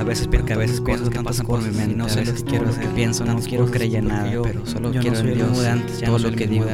[0.00, 2.42] A veces porque a veces cosas que pasan por mi mente, no sé lo que
[2.42, 5.58] quiero hacer, pienso, no quiero creer en nada, pero solo quiero soy Dios,
[6.02, 6.66] todo lo que digo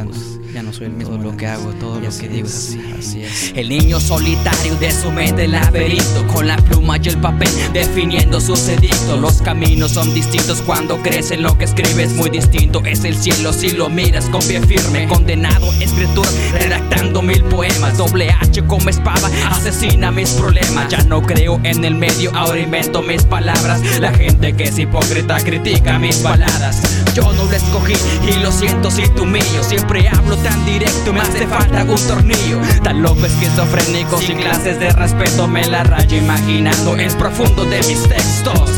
[0.57, 3.53] ya no soy el mismo lo que hago, todo lo que digo así, así es.
[3.55, 8.67] El niño solitario de su mente laberinto, con la pluma y el papel definiendo sus
[8.69, 9.21] edictos.
[9.21, 12.83] Los caminos son distintos cuando crece lo que escribes muy distinto.
[12.87, 17.99] Es el cielo si lo miras con pie firme, condenado escritor redactando mil poemas.
[17.99, 20.89] Doble H como espada asesina mis problemas.
[20.89, 23.81] Ya no creo en el medio, ahora invento mis palabras.
[24.01, 26.83] La gente que es hipócrita critica mis baladas.
[27.15, 27.95] Yo no lo escogí
[28.29, 29.63] y lo siento si tú mío.
[29.63, 32.61] Siempre hablo tan directo, me hace falta un tornillo.
[32.83, 38.09] Tan loco esquizofrénico, sin clases de respeto, me la rayo imaginando el profundo de mis
[38.09, 38.71] textos.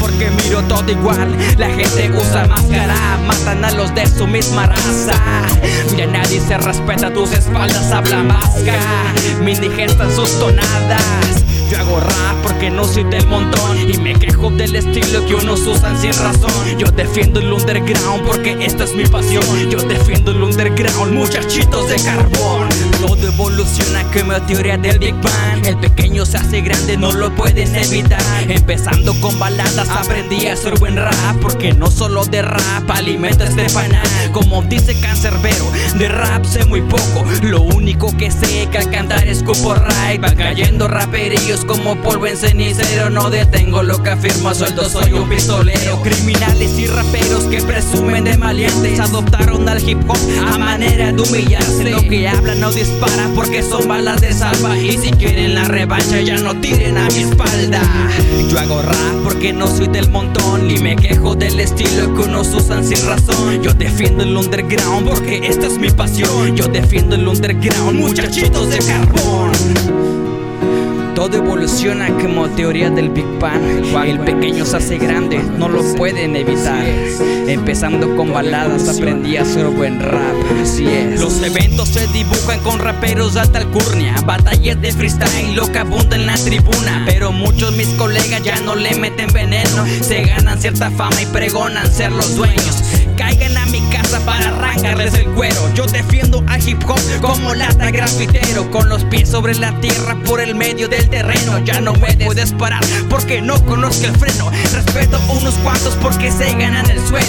[0.00, 5.16] Porque miro todo igual, la gente usa máscara, matan a los de su misma raza.
[5.96, 9.14] Ya nadie se respeta tus espaldas, habla máscara.
[9.42, 11.44] Mi indigestan sus tonadas.
[11.70, 11.89] Yo hago
[12.92, 14.14] soy del montón y me
[14.48, 16.50] del estilo que unos usan sin razón.
[16.78, 19.44] Yo defiendo el underground porque esta es mi pasión.
[19.68, 22.68] Yo defiendo el underground, muchachitos de carbón.
[23.06, 25.66] Todo evoluciona como teoría del Big Bang.
[25.66, 28.22] El pequeño se hace grande, no lo pueden evitar.
[28.48, 31.36] Empezando con baladas, aprendí a hacer buen rap.
[31.42, 34.06] Porque no solo de rap alimento este panal.
[34.32, 37.24] Como dice Cancerbero, de rap sé muy poco.
[37.42, 40.18] Lo único que sé que al cantar escupo ride.
[40.18, 43.10] Van cayendo raperillos como polvo en cenicero.
[43.10, 46.00] No detengo lo que afirmo, suelto soy un pistolero.
[46.02, 51.90] Criminales y raperos que presumen de maleantes adoptaron al hip hop a manera de humillarse.
[51.90, 54.76] Lo que hablan no dispara porque son balas de salva.
[54.76, 57.80] Y si quieren la revancha, ya no tiren a mi espalda.
[58.48, 60.70] Yo hago rap porque no soy del montón.
[60.70, 63.62] Y me quejo del estilo que unos usan sin razón.
[63.62, 66.56] Yo defiendo el underground porque esta es mi pasión.
[66.56, 70.19] Yo defiendo el underground, muchachitos de carbón.
[71.20, 73.60] Todo evoluciona como teoría del Big Bang.
[74.06, 76.82] El pequeño se hace grande, no lo pueden evitar.
[77.46, 80.34] Empezando con baladas, aprendí a hacer buen rap.
[80.62, 81.20] Así es.
[81.20, 84.14] Los eventos se dibujan con raperos de alta alcurnia.
[84.24, 87.02] Batallas de freestyle, lo que abunda en la tribuna.
[87.04, 89.84] Pero muchos mis colegas ya no le meten veneno.
[90.00, 92.82] Se ganan cierta fama y pregonan ser los dueños.
[93.16, 95.72] Caigan a mi casa para arrancarles el cuero.
[95.74, 98.70] Yo defiendo a hip hop como lata grafitero.
[98.70, 101.58] Con los pies sobre la tierra por el medio del terreno.
[101.64, 104.50] Ya no me puedes parar porque no conozco el freno.
[104.72, 107.26] Respeto unos cuantos porque se ganan el suelo.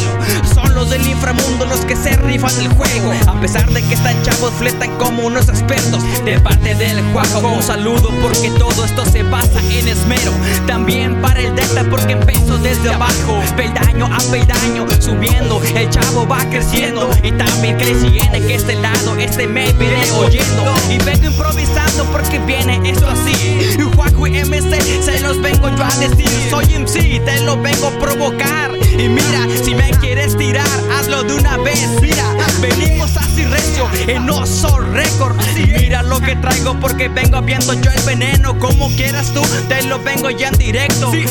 [0.53, 3.11] Son los del inframundo los que se rifan el juego.
[3.27, 6.03] A pesar de que están chavos, fletan como unos expertos.
[6.25, 10.31] De parte del juaco, un saludo porque todo esto se basa en esmero.
[10.67, 13.39] También para el delta porque empezó desde abajo.
[13.55, 15.61] Peldaño a peldaño, subiendo.
[15.89, 20.73] Chavo va creciendo y también crece en que este lado, este me viene oyendo.
[20.89, 23.77] Y vengo improvisando porque viene esto así.
[23.95, 26.29] Juaco y MC, se los vengo yo a decir.
[26.49, 28.71] Soy MC, te lo vengo a provocar.
[28.77, 31.87] Y mira, si me quieres tirar, hazlo de una vez.
[32.01, 32.25] Mira,
[32.61, 35.37] venimos así recio en Oso Record.
[35.55, 38.57] Y mira lo que traigo porque vengo viendo yo el veneno.
[38.59, 41.11] Como quieras tú, te lo vengo ya en directo.
[41.11, 41.25] Sí,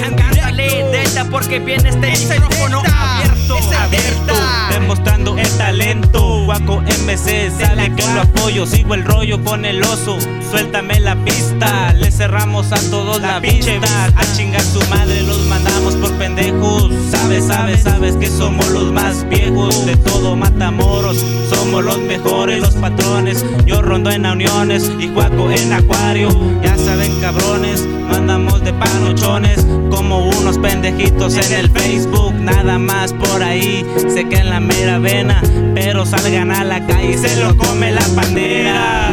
[0.93, 3.30] Delta, porque viene este micrófono abierto.
[3.57, 4.35] Abierto,
[4.71, 6.45] demostrando el talento.
[6.45, 8.67] Guaco MC, sabe que lo apoyo.
[8.67, 10.19] Sigo el rollo con el oso.
[10.51, 14.13] Suéltame la pista, cerramos a todos la, pinche vista.
[14.15, 16.93] A chingar su madre, los mandamos por pendejos.
[17.11, 19.87] Sabes, sabes, sabes que somos los más viejos.
[19.87, 23.43] De todo matamoros, somos los mejores, los patrones.
[23.65, 26.29] Yo rondo en uniones y Guaco en acuario.
[26.63, 29.67] Ya saben, cabrones, no andamos de panochones.
[29.89, 33.83] Como unos pendejitos en el Facebook, nada más por ahí.
[34.13, 35.41] Sé que en la mera vena,
[35.75, 39.11] pero salgan a la calle y se lo come la pandera.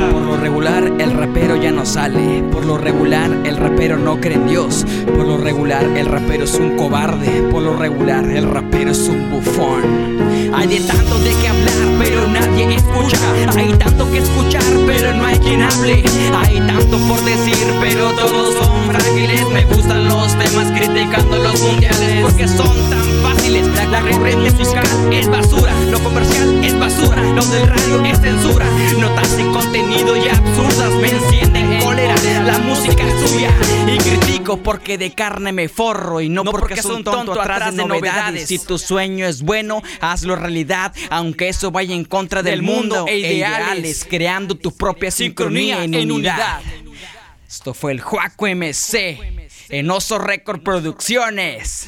[0.48, 2.42] Regular, el rapero ya no sale.
[2.54, 4.86] Por lo regular, el rapero no cree en Dios.
[5.06, 7.42] Por lo regular, el rapero es un cobarde.
[7.52, 9.84] Por lo regular, el rapero es un bufón.
[10.54, 11.87] Hay de tanto de qué hablar,
[12.28, 13.18] nadie escucha.
[13.56, 16.04] Hay tanto que escuchar, pero no hay quien hable.
[16.44, 19.48] Hay tanto por decir, pero todos son frágiles.
[19.50, 23.68] Me gustan los temas criticando los mundiales porque son tan fáciles.
[23.92, 28.66] La corriente musical es basura, lo comercial es basura, lo del radio es censura.
[29.00, 30.94] Notas sin contenido y absurdas
[34.56, 38.48] porque de carne me forro y no, porque, es un tonto atrás de novedades.
[38.48, 43.18] Si tu sueño es bueno, hazlo realidad, aunque eso vaya en contra del, mundo e
[43.18, 46.62] ideales, creando tu propia sincronía en unidad.
[47.48, 49.20] Esto fue el Juaco MC
[49.70, 51.88] en Oso Record Producciones.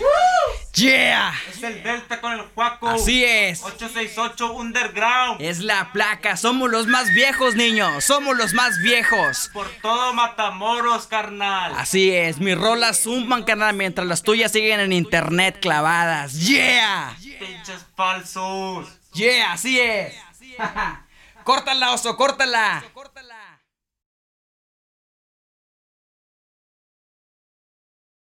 [0.74, 1.34] Yeah.
[1.50, 2.90] Es el Delta con el Juaco.
[2.90, 3.64] Así es.
[3.64, 5.42] 868 Underground.
[5.42, 6.38] Es la placa.
[6.38, 8.04] Somos los más viejos, niños.
[8.04, 9.50] Somos los más viejos.
[9.54, 11.74] Por todo Matamoros, carnal.
[11.76, 12.40] Así es.
[12.40, 16.34] Mis rolas zumban, carnal, mientras las tuyas siguen en internet clavadas.
[16.34, 17.18] Yeah.
[17.20, 18.88] Pinches falsos.
[19.14, 20.14] Yeah, así es.
[21.44, 22.84] córtala, oso, córtala.
[22.94, 23.39] córtala.